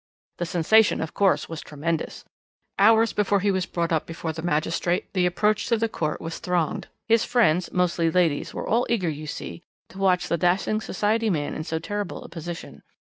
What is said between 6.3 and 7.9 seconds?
thronged. His friends,